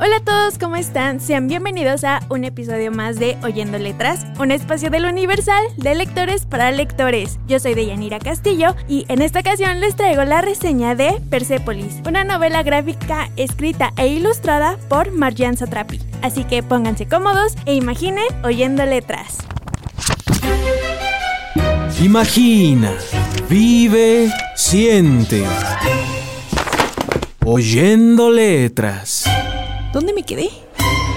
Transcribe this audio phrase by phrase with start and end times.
[0.00, 1.18] Hola a todos, ¿cómo están?
[1.18, 6.46] Sean bienvenidos a un episodio más de Oyendo Letras, un espacio del Universal de lectores
[6.46, 7.40] para lectores.
[7.48, 12.22] Yo soy Deyanira Castillo y en esta ocasión les traigo la reseña de Persepolis, una
[12.22, 16.00] novela gráfica escrita e ilustrada por Marjan Satrapi.
[16.22, 19.38] Así que pónganse cómodos e imaginen Oyendo Letras.
[22.00, 22.92] Imagina,
[23.48, 25.44] vive, siente.
[27.44, 29.24] Oyendo letras.
[29.92, 30.50] ¿Dónde me quedé?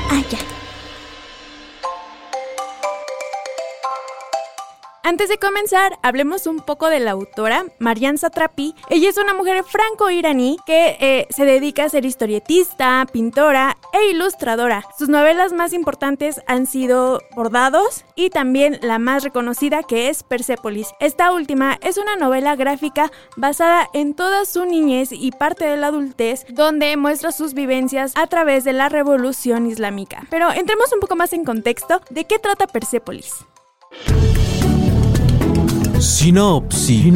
[0.10, 0.38] Ah, ya.
[5.04, 8.76] Antes de comenzar, hablemos un poco de la autora, Marian Satrapi.
[8.88, 14.86] Ella es una mujer franco-iraní que eh, se dedica a ser historietista, pintora e ilustradora.
[15.00, 20.90] Sus novelas más importantes han sido Bordados y también la más reconocida que es Persepolis.
[21.00, 25.88] Esta última es una novela gráfica basada en toda su niñez y parte de la
[25.88, 30.28] adultez, donde muestra sus vivencias a través de la revolución islámica.
[30.30, 33.48] Pero entremos un poco más en contexto de qué trata Persepolis.
[36.02, 37.14] Sinopsis.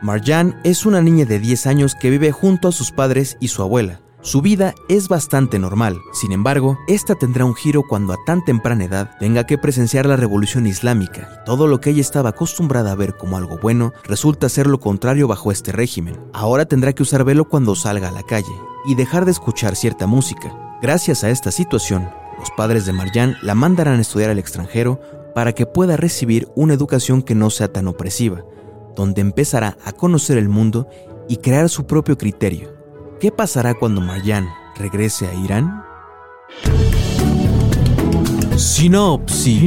[0.00, 3.62] Marjan es una niña de 10 años que vive junto a sus padres y su
[3.62, 4.00] abuela.
[4.20, 8.84] Su vida es bastante normal, sin embargo, esta tendrá un giro cuando a tan temprana
[8.84, 12.96] edad tenga que presenciar la revolución islámica y todo lo que ella estaba acostumbrada a
[12.96, 16.16] ver como algo bueno resulta ser lo contrario bajo este régimen.
[16.32, 18.54] Ahora tendrá que usar velo cuando salga a la calle
[18.86, 20.56] y dejar de escuchar cierta música.
[20.80, 22.08] Gracias a esta situación,
[22.38, 25.00] los padres de Marjan la mandarán a estudiar al extranjero
[25.34, 28.44] para que pueda recibir una educación que no sea tan opresiva,
[28.94, 30.88] donde empezará a conocer el mundo
[31.28, 32.74] y crear su propio criterio.
[33.20, 35.82] ¿Qué pasará cuando Marjan regrese a Irán?
[38.56, 39.60] Sinopsis.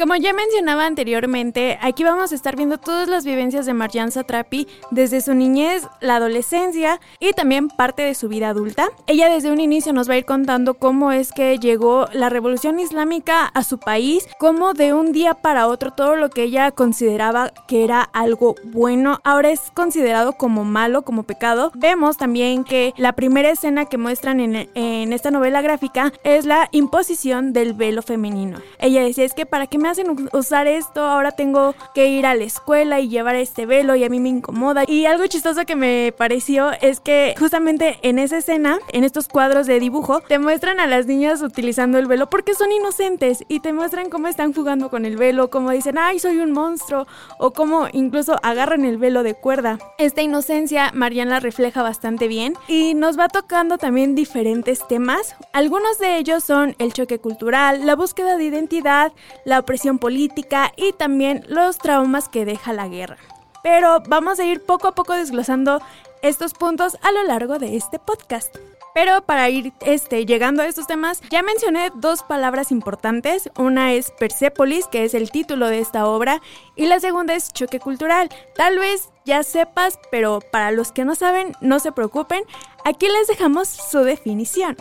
[0.00, 4.66] Como ya mencionaba anteriormente, aquí vamos a estar viendo todas las vivencias de Marjan Satrapi
[4.90, 8.88] desde su niñez, la adolescencia y también parte de su vida adulta.
[9.06, 12.80] Ella desde un inicio nos va a ir contando cómo es que llegó la revolución
[12.80, 17.52] islámica a su país, cómo de un día para otro todo lo que ella consideraba
[17.68, 21.72] que era algo bueno ahora es considerado como malo, como pecado.
[21.74, 26.70] Vemos también que la primera escena que muestran en, en esta novela gráfica es la
[26.72, 28.62] imposición del velo femenino.
[28.78, 32.34] Ella decía es que para qué me hacen usar esto, ahora tengo que ir a
[32.34, 34.84] la escuela y llevar este velo y a mí me incomoda.
[34.86, 39.66] Y algo chistoso que me pareció es que justamente en esa escena, en estos cuadros
[39.66, 43.72] de dibujo, te muestran a las niñas utilizando el velo porque son inocentes y te
[43.72, 47.06] muestran cómo están jugando con el velo, cómo dicen, ay, soy un monstruo,
[47.38, 49.78] o cómo incluso agarran el velo de cuerda.
[49.98, 55.36] Esta inocencia Mariana la refleja bastante bien y nos va tocando también diferentes temas.
[55.52, 59.12] Algunos de ellos son el choque cultural, la búsqueda de identidad,
[59.44, 63.16] la opresión política y también los traumas que deja la guerra.
[63.62, 65.80] Pero vamos a ir poco a poco desglosando
[66.22, 68.56] estos puntos a lo largo de este podcast.
[68.92, 73.48] Pero para ir este, llegando a estos temas, ya mencioné dos palabras importantes.
[73.56, 76.42] Una es Persepolis, que es el título de esta obra,
[76.74, 78.28] y la segunda es choque cultural.
[78.56, 82.42] Tal vez ya sepas, pero para los que no saben, no se preocupen.
[82.84, 84.76] Aquí les dejamos su definición.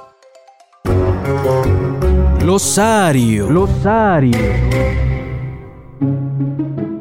[2.49, 3.47] Glosario.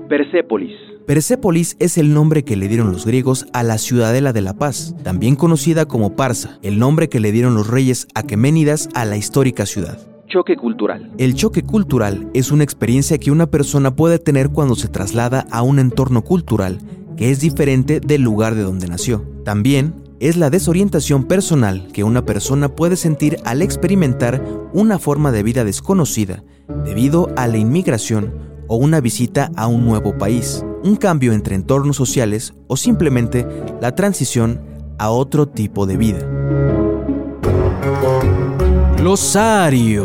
[0.07, 0.75] Persépolis.
[1.07, 4.95] Persépolis es el nombre que le dieron los griegos a la ciudadela de la paz,
[5.03, 9.65] también conocida como Parsa, el nombre que le dieron los reyes aqueménidas a la histórica
[9.65, 9.99] ciudad.
[10.27, 11.13] Choque cultural.
[11.17, 15.63] El choque cultural es una experiencia que una persona puede tener cuando se traslada a
[15.63, 16.79] un entorno cultural
[17.17, 19.25] que es diferente del lugar de donde nació.
[19.47, 24.43] También es la desorientación personal que una persona puede sentir al experimentar
[24.73, 26.43] una forma de vida desconocida
[26.85, 28.35] debido a la inmigración
[28.67, 33.47] o una visita a un nuevo país, un cambio entre entornos sociales o simplemente
[33.81, 34.61] la transición
[34.99, 36.19] a otro tipo de vida.
[38.97, 40.05] Glosario.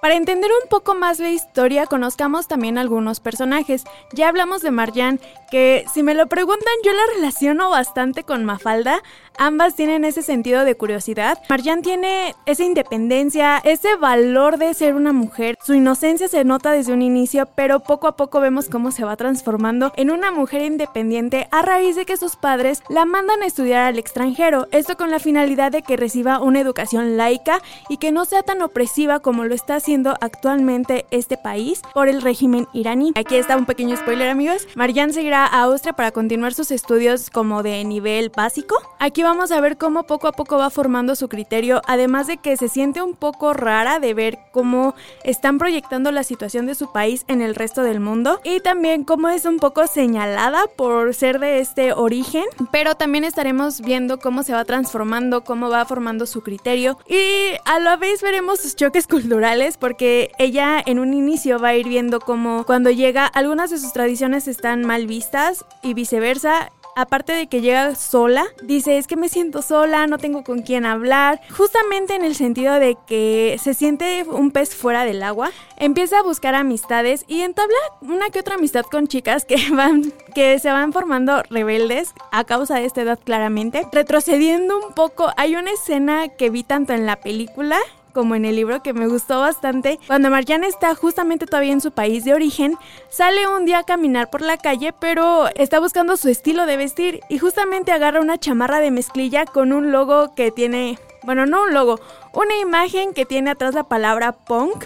[0.00, 3.84] Para entender un poco más la historia, conozcamos también algunos personajes.
[4.12, 5.20] Ya hablamos de Marjan,
[5.50, 9.02] que si me lo preguntan, yo la relaciono bastante con Mafalda.
[9.40, 11.38] Ambas tienen ese sentido de curiosidad.
[11.48, 15.56] Marjan tiene esa independencia, ese valor de ser una mujer.
[15.64, 19.16] Su inocencia se nota desde un inicio, pero poco a poco vemos cómo se va
[19.16, 23.86] transformando en una mujer independiente a raíz de que sus padres la mandan a estudiar
[23.86, 24.68] al extranjero.
[24.72, 28.60] Esto con la finalidad de que reciba una educación laica y que no sea tan
[28.60, 33.12] opresiva como lo está haciendo actualmente este país por el régimen iraní.
[33.16, 34.68] Aquí está un pequeño spoiler amigos.
[34.74, 38.76] Marjan seguirá a Austria para continuar sus estudios como de nivel básico.
[38.98, 42.56] Aquí vamos a ver cómo poco a poco va formando su criterio, además de que
[42.56, 47.24] se siente un poco rara de ver cómo están proyectando la situación de su país
[47.28, 51.60] en el resto del mundo y también cómo es un poco señalada por ser de
[51.60, 56.98] este origen, pero también estaremos viendo cómo se va transformando, cómo va formando su criterio
[57.08, 61.76] y a la vez veremos sus choques culturales porque ella en un inicio va a
[61.76, 67.32] ir viendo cómo cuando llega algunas de sus tradiciones están mal vistas y viceversa aparte
[67.32, 71.40] de que llega sola, dice es que me siento sola, no tengo con quién hablar,
[71.50, 76.22] justamente en el sentido de que se siente un pez fuera del agua, empieza a
[76.22, 80.92] buscar amistades y entabla una que otra amistad con chicas que van que se van
[80.92, 83.86] formando rebeldes a causa de esta edad claramente.
[83.92, 87.78] Retrocediendo un poco, hay una escena que vi tanto en la película
[88.12, 89.98] como en el libro que me gustó bastante.
[90.06, 92.76] Cuando Marjan está justamente todavía en su país de origen,
[93.08, 97.20] sale un día a caminar por la calle, pero está buscando su estilo de vestir
[97.28, 101.74] y justamente agarra una chamarra de mezclilla con un logo que tiene, bueno, no un
[101.74, 102.00] logo,
[102.32, 104.84] una imagen que tiene atrás la palabra punk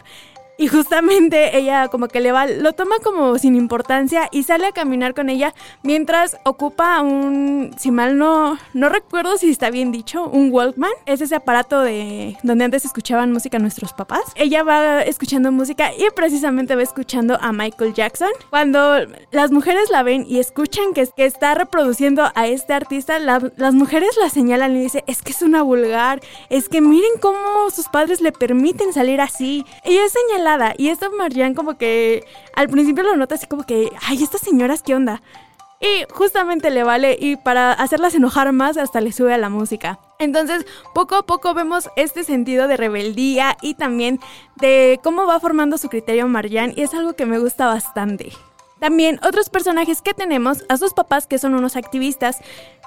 [0.56, 4.72] y justamente ella como que le va, lo toma como sin importancia y sale a
[4.72, 10.28] caminar con ella mientras ocupa un, si mal no, no recuerdo si está bien dicho,
[10.28, 10.92] un Walkman.
[11.06, 14.22] Es ese aparato de donde antes escuchaban música nuestros papás.
[14.36, 18.30] Ella va escuchando música y precisamente va escuchando a Michael Jackson.
[18.50, 18.96] Cuando
[19.32, 24.28] las mujeres la ven y escuchan que, está reproduciendo a este artista, las mujeres la
[24.28, 26.20] señalan y dicen, es que es una vulgar,
[26.50, 29.64] es que miren cómo sus padres le permiten salir así.
[29.84, 30.43] Ella señala
[30.76, 32.24] y esto Marianne como que
[32.54, 35.22] al principio lo nota así como que, ay, estas señoras, ¿qué onda?
[35.80, 39.98] Y justamente le vale y para hacerlas enojar más hasta le sube a la música.
[40.18, 44.20] Entonces, poco a poco vemos este sentido de rebeldía y también
[44.56, 48.32] de cómo va formando su criterio Marianne y es algo que me gusta bastante.
[48.80, 52.38] También otros personajes que tenemos, a sus papás que son unos activistas,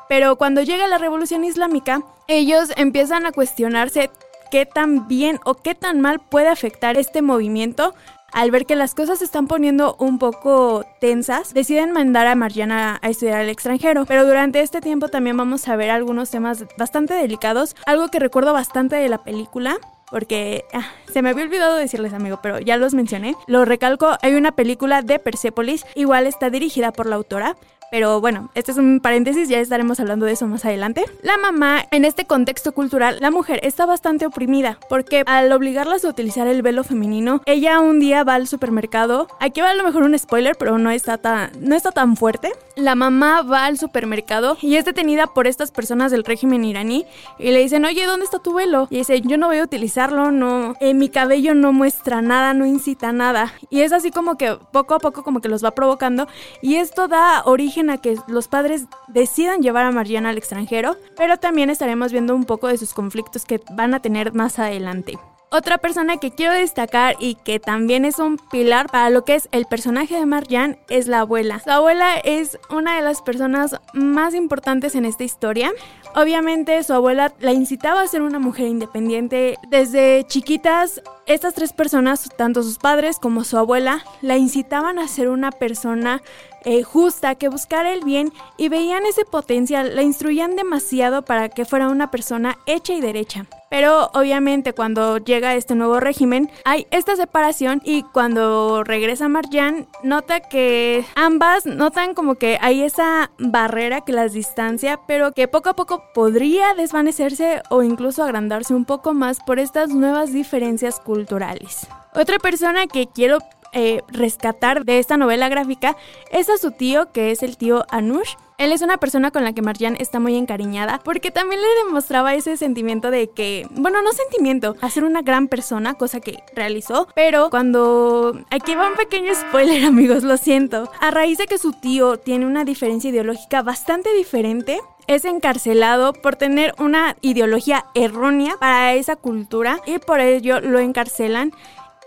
[0.07, 4.09] pero cuando llega la revolución islámica, ellos empiezan a cuestionarse
[4.51, 7.93] qué tan bien o qué tan mal puede afectar este movimiento.
[8.33, 12.99] Al ver que las cosas se están poniendo un poco tensas, deciden mandar a Mariana
[13.01, 14.05] a estudiar al extranjero.
[14.05, 18.53] Pero durante este tiempo también vamos a ver algunos temas bastante delicados, algo que recuerdo
[18.53, 19.77] bastante de la película.
[20.09, 23.35] Porque ah, se me había olvidado decirles, amigo, pero ya los mencioné.
[23.45, 27.57] Lo recalco, hay una película de Persepolis, igual está dirigida por la autora,
[27.91, 31.05] pero bueno, este es un paréntesis, ya estaremos hablando de eso más adelante.
[31.21, 36.09] La mamá, en este contexto cultural, la mujer está bastante oprimida porque al obligarlas a
[36.09, 39.27] utilizar el velo femenino, ella un día va al supermercado.
[39.39, 42.51] Aquí va a lo mejor un spoiler, pero no está tan, no está tan fuerte.
[42.75, 47.05] La mamá va al supermercado y es detenida por estas personas del régimen iraní
[47.39, 48.87] y le dicen, oye, ¿dónde está tu velo?
[48.91, 52.65] Y dice, yo no voy a utilizarlo, no, eh, mi cabello no muestra nada, no
[52.65, 53.53] incita nada.
[53.69, 56.27] Y es así como que poco a poco como que los va provocando
[56.61, 61.37] y esto da origen a que los padres decidan llevar a Mariana al extranjero, pero
[61.37, 65.17] también estaremos viendo un poco de sus conflictos que van a tener más adelante.
[65.49, 69.47] Otra persona que quiero destacar y que también es un pilar para lo que es
[69.53, 71.61] el personaje de Marjan es la abuela.
[71.61, 75.71] Su abuela es una de las personas más importantes en esta historia.
[76.15, 79.55] Obviamente su abuela la incitaba a ser una mujer independiente.
[79.69, 85.29] Desde chiquitas, estas tres personas, tanto sus padres como su abuela, la incitaban a ser
[85.29, 86.21] una persona
[86.67, 91.63] eh, justa, que buscara el bien y veían ese potencial, la instruían demasiado para que
[91.63, 93.45] fuera una persona hecha y derecha.
[93.69, 100.41] Pero obviamente cuando llega este nuevo régimen hay esta separación y cuando regresa Marjan nota
[100.41, 105.75] que ambas notan como que hay esa barrera que las distancia pero que poco a
[105.75, 111.87] poco podría desvanecerse o incluso agrandarse un poco más por estas nuevas diferencias culturales.
[112.13, 113.39] Otra persona que quiero
[113.73, 115.95] eh, rescatar de esta novela gráfica
[116.31, 118.35] es a su tío, que es el tío Anush.
[118.57, 122.33] Él es una persona con la que Marjan está muy encariñada porque también le demostraba
[122.33, 127.51] ese sentimiento de que, bueno, no sentimiento, hacer una gran persona, cosa que realizó, pero
[127.51, 128.39] cuando...
[128.49, 130.89] Aquí va un pequeño spoiler amigos, lo siento.
[130.99, 136.35] A raíz de que su tío tiene una diferencia ideológica bastante diferente, es encarcelado por
[136.35, 141.53] tener una ideología errónea para esa cultura y por ello lo encarcelan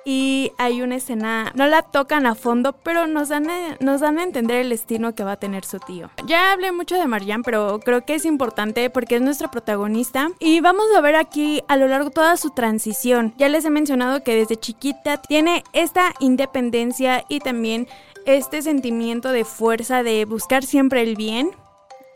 [0.05, 4.19] y hay una escena, no la tocan a fondo, pero nos dan, a, nos dan
[4.19, 6.11] a entender el destino que va a tener su tío.
[6.27, 10.61] Ya hablé mucho de Marianne, pero creo que es importante porque es nuestra protagonista y
[10.61, 13.35] vamos a ver aquí a lo largo toda su transición.
[13.37, 17.87] Ya les he mencionado que desde chiquita tiene esta independencia y también
[18.27, 21.51] este sentimiento de fuerza de buscar siempre el bien.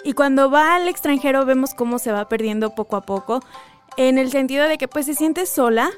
[0.05, 3.43] Y cuando va al extranjero vemos cómo se va perdiendo poco a poco,
[3.97, 5.91] en el sentido de que pues se siente sola,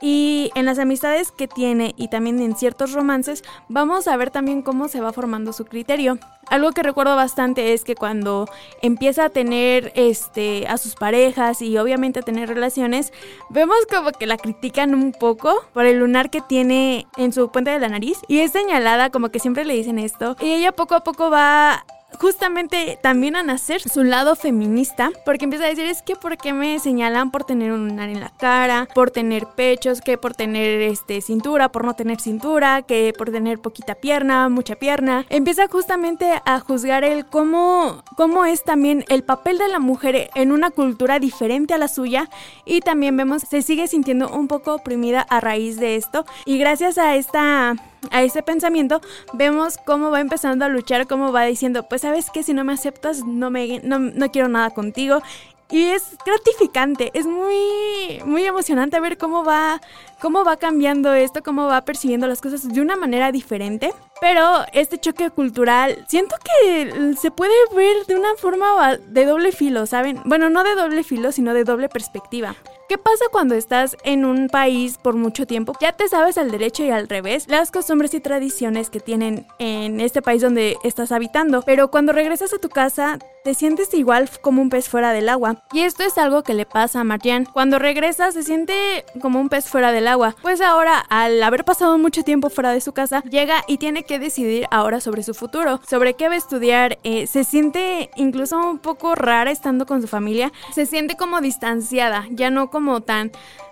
[0.00, 4.62] y en las amistades que tiene y también en ciertos romances, vamos a ver también
[4.62, 6.18] cómo se va formando su criterio.
[6.48, 8.48] Algo que recuerdo bastante es que cuando
[8.80, 13.12] empieza a tener este a sus parejas y obviamente a tener relaciones,
[13.50, 17.70] vemos como que la critican un poco por el lunar que tiene en su puente
[17.70, 20.94] de la nariz y es señalada como que siempre le dicen esto y ella poco
[20.94, 26.02] a poco va justamente también a nacer su lado feminista, porque empieza a decir, es
[26.02, 30.00] que ¿por qué me señalan por tener un lunar en la cara, por tener pechos,
[30.00, 34.76] que por tener este cintura, por no tener cintura, que por tener poquita pierna, mucha
[34.76, 35.26] pierna?
[35.28, 40.52] Empieza justamente a juzgar el cómo, cómo es también el papel de la mujer en
[40.52, 42.28] una cultura diferente a la suya
[42.64, 46.98] y también vemos se sigue sintiendo un poco oprimida a raíz de esto y gracias
[46.98, 47.76] a esta
[48.10, 49.00] a ese pensamiento,
[49.32, 52.72] vemos cómo va empezando a luchar, cómo va diciendo, pues sabes que si no me
[52.72, 55.22] aceptas, no, me, no, no quiero nada contigo.
[55.70, 59.82] Y es gratificante, es muy, muy emocionante ver cómo va,
[60.18, 63.92] cómo va cambiando esto, cómo va percibiendo las cosas de una manera diferente.
[64.20, 69.86] Pero este choque cultural, siento que se puede ver de una forma de doble filo,
[69.86, 70.20] ¿saben?
[70.24, 72.56] Bueno, no de doble filo, sino de doble perspectiva.
[72.88, 75.74] ¿Qué pasa cuando estás en un país por mucho tiempo?
[75.78, 80.00] Ya te sabes al derecho y al revés, las costumbres y tradiciones que tienen en
[80.00, 84.62] este país donde estás habitando, pero cuando regresas a tu casa te sientes igual como
[84.62, 85.64] un pez fuera del agua.
[85.72, 87.46] Y esto es algo que le pasa a Marianne.
[87.52, 90.34] Cuando regresa se siente como un pez fuera del agua.
[90.42, 94.18] Pues ahora, al haber pasado mucho tiempo fuera de su casa, llega y tiene que
[94.18, 96.98] decidir ahora sobre su futuro, sobre qué va a estudiar.
[97.04, 100.50] Eh, se siente incluso un poco rara estando con su familia.
[100.74, 103.30] Se siente como distanciada, ya no como tan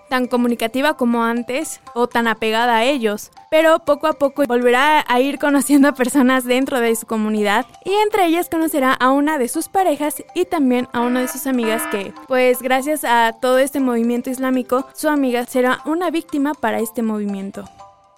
[0.09, 5.21] tan comunicativa como antes o tan apegada a ellos, pero poco a poco volverá a
[5.21, 9.49] ir conociendo a personas dentro de su comunidad y entre ellas conocerá a una de
[9.49, 13.81] sus parejas y también a una de sus amigas que, pues gracias a todo este
[13.81, 17.65] movimiento islámico, su amiga será una víctima para este movimiento.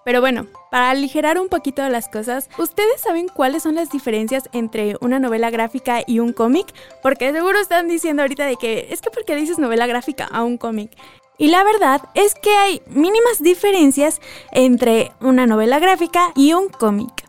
[0.08, 4.96] Pero bueno, para aligerar un poquito las cosas, ¿ustedes saben cuáles son las diferencias entre
[5.02, 6.66] una novela gráfica y un cómic?
[7.02, 10.56] Porque seguro están diciendo ahorita de que es que porque dices novela gráfica a un
[10.56, 10.92] cómic.
[11.36, 17.26] Y la verdad es que hay mínimas diferencias entre una novela gráfica y un cómic.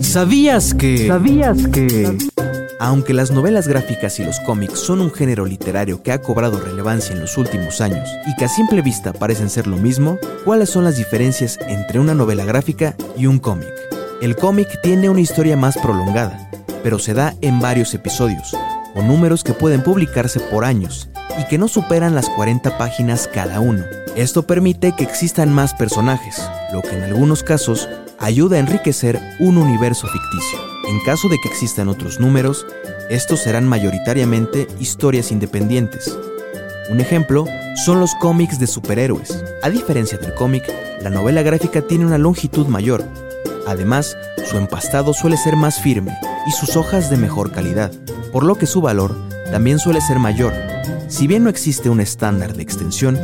[0.00, 1.06] ¿Sabías que...
[1.06, 2.16] ¿Sabías que...
[2.80, 7.12] Aunque las novelas gráficas y los cómics son un género literario que ha cobrado relevancia
[7.12, 10.84] en los últimos años y que a simple vista parecen ser lo mismo, ¿cuáles son
[10.84, 13.72] las diferencias entre una novela gráfica y un cómic?
[14.22, 16.50] El cómic tiene una historia más prolongada,
[16.84, 18.54] pero se da en varios episodios,
[18.94, 23.58] o números que pueden publicarse por años y que no superan las 40 páginas cada
[23.58, 23.82] uno.
[24.14, 26.40] Esto permite que existan más personajes,
[26.72, 30.58] lo que en algunos casos ayuda a enriquecer un universo ficticio.
[30.88, 32.66] En caso de que existan otros números,
[33.10, 36.16] estos serán mayoritariamente historias independientes.
[36.90, 37.46] Un ejemplo
[37.84, 39.44] son los cómics de superhéroes.
[39.62, 40.64] A diferencia del cómic,
[41.02, 43.04] la novela gráfica tiene una longitud mayor.
[43.66, 47.92] Además, su empastado suele ser más firme y sus hojas de mejor calidad,
[48.32, 49.16] por lo que su valor
[49.50, 50.52] también suele ser mayor.
[51.08, 53.18] Si bien no existe un estándar de extensión,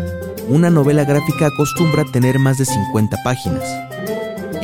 [0.48, 3.64] una novela gráfica acostumbra tener más de 50 páginas,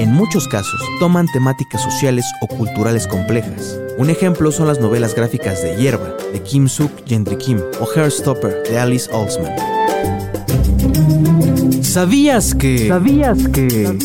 [0.00, 3.78] en muchos casos toman temáticas sociales o culturales complejas.
[3.98, 8.62] Un ejemplo son las novelas gráficas de Hierba, de Kim Suk Gendry Kim, o Hairstopper,
[8.62, 9.52] de Alice Olsman.
[11.82, 12.88] ¿Sabías que...
[12.88, 13.98] ¿Sabías que...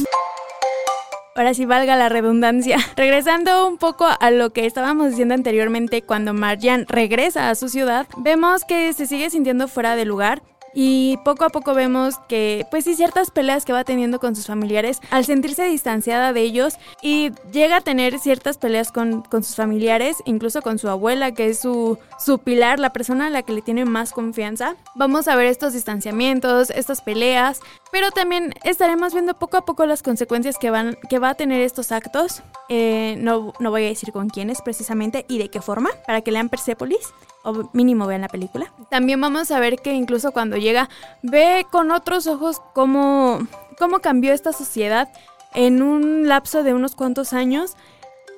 [1.37, 2.77] Ahora sí valga la redundancia.
[2.97, 8.05] Regresando un poco a lo que estábamos diciendo anteriormente, cuando Marjan regresa a su ciudad,
[8.17, 10.41] vemos que se sigue sintiendo fuera de lugar
[10.75, 14.46] y poco a poco vemos que pues sí ciertas peleas que va teniendo con sus
[14.46, 20.17] familiares al sentirse distanciada de ellos y llega a tener ciertas peleas con, sus familiares,
[20.25, 23.62] incluso con su abuela que es su, su pilar, la persona a la que le
[23.62, 24.75] tiene más confianza.
[24.96, 30.03] Vamos a ver estos distanciamientos, estas peleas, pero también estaremos viendo poco a poco las
[30.03, 32.44] consecuencias que, van, que va a tener estos actos.
[32.67, 36.32] Eh, no, no voy a decir con quiénes precisamente y de qué forma, para que
[36.32, 37.13] lean Persepolis
[37.45, 38.73] o mínimo vean la película.
[38.89, 40.89] También vamos a ver que incluso cuando llega,
[41.21, 43.39] ve con otros ojos cómo,
[43.79, 45.09] cómo cambió esta sociedad
[45.53, 47.75] en un lapso de unos cuantos años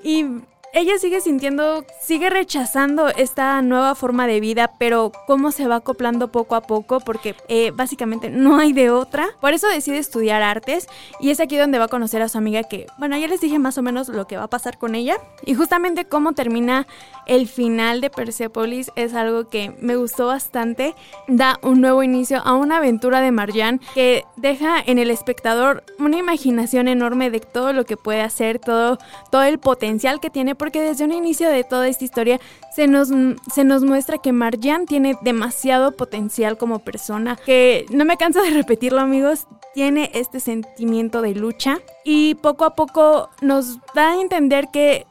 [0.03, 0.25] y
[0.77, 6.31] ella sigue sintiendo, sigue rechazando esta nueva forma de vida, pero cómo se va acoplando
[6.31, 9.29] poco a poco, porque eh, básicamente no hay de otra.
[9.41, 10.88] Por eso decide estudiar artes
[11.19, 13.60] y es aquí donde va a conocer a su amiga que, bueno, ya les dije
[13.60, 15.17] más o menos lo que va a pasar con ella.
[15.46, 16.88] Y justamente cómo termina
[17.25, 20.93] el final de Persepolis es algo que me gustó bastante.
[21.27, 26.17] Da un nuevo inicio a una aventura de Marjan que deja en el espectador una
[26.17, 28.98] imaginación enorme de todo lo que puede hacer, todo,
[29.31, 32.41] todo el potencial que tiene, porque desde un inicio de toda esta historia
[32.75, 33.07] se nos,
[33.53, 38.50] se nos muestra que Marjan tiene demasiado potencial como persona, que no me canso de
[38.50, 44.67] repetirlo amigos, tiene este sentimiento de lucha y poco a poco nos da a entender
[44.74, 45.05] que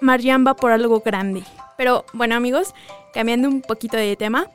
[0.00, 1.42] Marjan va por algo grande.
[1.76, 2.72] Pero bueno amigos,
[3.12, 4.46] cambiando un poquito de tema,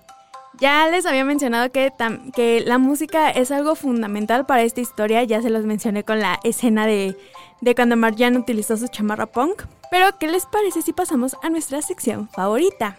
[0.60, 1.92] ya les había mencionado que,
[2.34, 6.40] que la música es algo fundamental para esta historia, ya se los mencioné con la
[6.44, 7.16] escena de,
[7.62, 9.64] de cuando Marjan utilizó su chamarra punk.
[9.90, 12.98] Pero, ¿qué les parece si pasamos a nuestra sección favorita?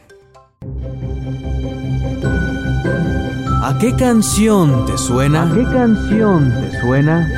[3.63, 5.43] ¿A qué canción te suena?
[5.43, 7.29] ¿A qué canción te suena?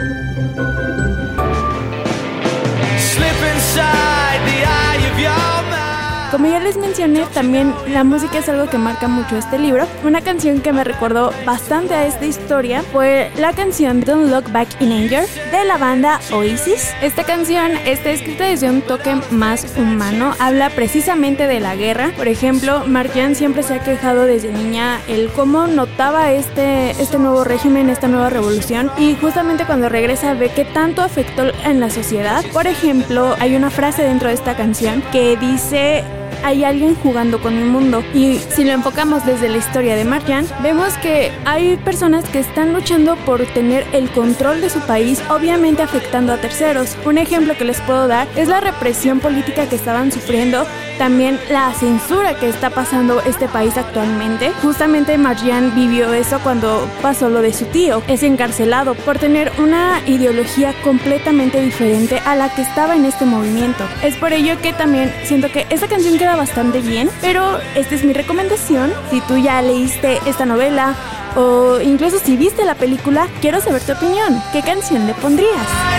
[6.41, 9.87] Como ya les mencioné, también la música es algo que marca mucho este libro.
[10.05, 14.69] Una canción que me recordó bastante a esta historia fue la canción Don't Look Back
[14.81, 16.95] in Anger de la banda Oasis.
[17.03, 22.11] Esta canción está escrita desde un toque más humano, habla precisamente de la guerra.
[22.17, 27.45] Por ejemplo, Marjan siempre se ha quejado desde niña el cómo notaba este, este nuevo
[27.45, 32.43] régimen, esta nueva revolución y justamente cuando regresa ve que tanto afectó en la sociedad.
[32.55, 36.03] Por ejemplo, hay una frase dentro de esta canción que dice
[36.43, 38.03] hay alguien jugando con el mundo.
[38.15, 42.73] Y si lo enfocamos desde la historia de Marjan, vemos que hay personas que están
[42.73, 46.97] luchando por tener el control de su país, obviamente afectando a terceros.
[47.05, 50.67] Un ejemplo que les puedo dar es la represión política que estaban sufriendo
[51.01, 54.53] también la censura que está pasando este país actualmente.
[54.63, 58.03] Justamente Marjan vivió eso cuando pasó lo de su tío.
[58.07, 63.83] Es encarcelado por tener una ideología completamente diferente a la que estaba en este movimiento.
[64.03, 68.05] Es por ello que también siento que esta canción queda bastante bien, pero esta es
[68.05, 68.93] mi recomendación.
[69.11, 70.95] Si tú ya leíste esta novela,
[71.35, 74.39] o incluso si viste la película, quiero saber tu opinión.
[74.53, 75.90] ¿Qué canción le pondrías?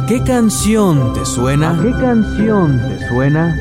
[0.00, 1.78] ¿A qué canción te suena?
[1.78, 3.54] ¿A qué canción te suena?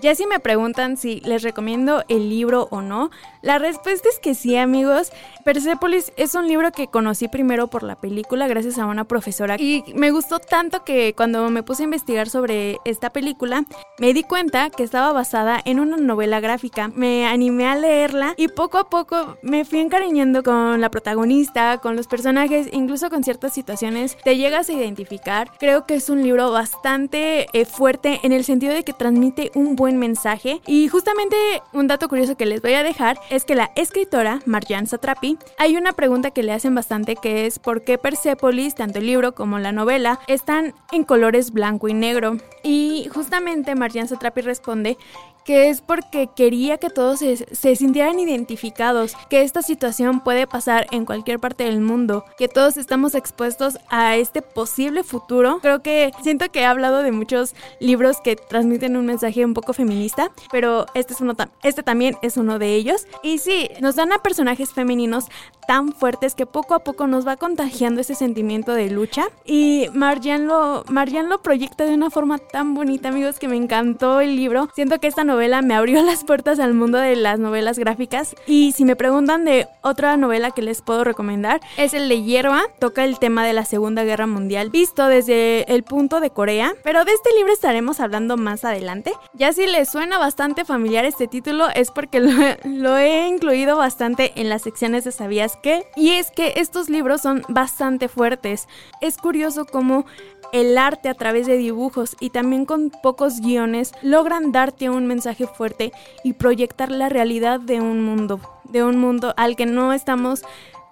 [0.00, 3.10] Ya si me preguntan si les recomiendo el libro o no,
[3.42, 5.12] la respuesta es que sí, amigos.
[5.44, 9.82] Persepolis es un libro que conocí primero por la película gracias a una profesora y
[9.94, 13.64] me gustó tanto que cuando me puse a investigar sobre esta película
[13.98, 16.88] me di cuenta que estaba basada en una novela gráfica.
[16.88, 21.96] Me animé a leerla y poco a poco me fui encariñando con la protagonista, con
[21.96, 25.50] los personajes, incluso con ciertas situaciones te llegas a identificar.
[25.58, 29.76] Creo que es un libro bastante eh, fuerte en el sentido de que transmite un
[29.76, 31.36] buen mensaje y justamente
[31.72, 35.76] un dato curioso que les voy a dejar es que la escritora Marjan Satrapi, hay
[35.76, 39.58] una pregunta que le hacen bastante que es por qué Persepolis, tanto el libro como
[39.58, 42.36] la novela, están en colores blanco y negro.
[42.62, 44.98] Y justamente Marjan Satrapi responde
[45.44, 51.04] que es porque quería que todos se, sintieran identificados, que esta situación puede pasar en
[51.04, 55.58] cualquier parte del mundo, que todos estamos expuestos a este posible futuro.
[55.60, 59.72] Creo que siento que he hablado de muchos libros que transmiten un mensaje un poco
[59.72, 63.06] feminista, pero este, es uno este también es uno de ellos.
[63.22, 65.26] Y sí, nos dan a personajes femeninos
[65.66, 69.28] tan fuertes que poco a poco nos va contagiando ese sentimiento de lucha.
[69.44, 74.20] Y Marjan lo, Marjan lo proyecta de una forma tan bonita, amigos, que me encantó
[74.20, 74.68] el libro.
[74.74, 78.34] Siento que esta novela me abrió las puertas al mundo de las novelas gráficas.
[78.46, 82.62] Y si me preguntan de otra novela que les puedo recomendar, es el de Hierba.
[82.78, 86.74] Toca el tema de la Segunda Guerra Mundial, visto desde el punto de Corea.
[86.82, 89.12] Pero de este libro estaremos hablando más adelante.
[89.34, 94.48] Ya si les suena bastante familiar este título, es porque lo, he incluido bastante en
[94.48, 95.86] las secciones de Sabías qué.
[95.96, 98.66] Y es que estos libros son bastante fuertes.
[99.00, 100.06] Es curioso cómo
[100.52, 105.46] el arte a través de dibujos y también con pocos guiones logran darte un mensaje
[105.46, 105.92] fuerte
[106.24, 110.42] y proyectar la realidad de un mundo, de un mundo al que no estamos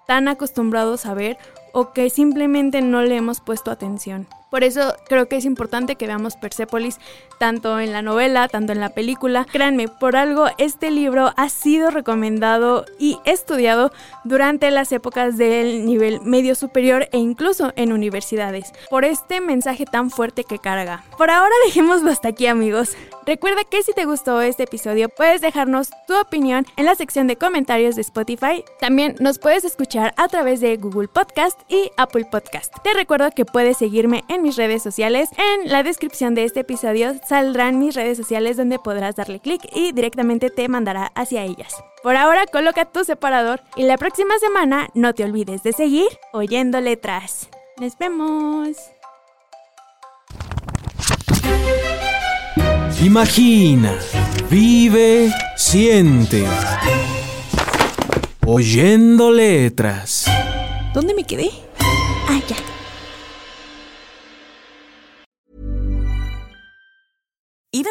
[0.06, 1.38] tan acostumbrados a ver
[1.72, 4.26] o que simplemente no le hemos puesto atención.
[4.50, 6.98] Por eso creo que es importante que veamos Persepolis
[7.38, 9.46] tanto en la novela, tanto en la película.
[9.50, 13.92] Créanme, por algo este libro ha sido recomendado y estudiado
[14.24, 20.11] durante las épocas del nivel medio superior e incluso en universidades, por este mensaje tan
[20.11, 21.04] fuerte que carga.
[21.16, 22.96] Por ahora dejémoslo hasta aquí amigos.
[23.26, 27.37] Recuerda que si te gustó este episodio puedes dejarnos tu opinión en la sección de
[27.37, 28.64] comentarios de Spotify.
[28.80, 32.74] También nos puedes escuchar a través de Google Podcast y Apple Podcast.
[32.82, 35.29] Te recuerdo que puedes seguirme en mis redes sociales.
[35.37, 39.92] En la descripción de este episodio saldrán mis redes sociales donde podrás darle clic y
[39.92, 41.74] directamente te mandará hacia ellas.
[42.03, 46.81] Por ahora coloca tu separador y la próxima semana no te olvides de seguir oyendo
[46.81, 47.48] letras.
[47.79, 48.77] Nos vemos.
[53.03, 53.96] Imagina,
[54.51, 56.44] vive, siente.
[58.44, 60.27] Oyendo letras.
[60.94, 61.51] ¿Dónde me quedé?
[62.29, 62.57] Ah, ya.